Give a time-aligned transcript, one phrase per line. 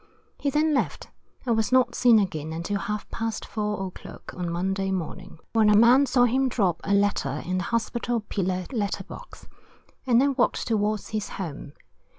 [0.39, 1.11] He then left,
[1.45, 3.85] and was not seen again until half past 4.
[3.85, 8.21] o'clock on Monday morning, when a man saw him drop a letter in the Hospital
[8.21, 9.47] pillar letter box,
[10.07, 11.73] and then walked towards his home.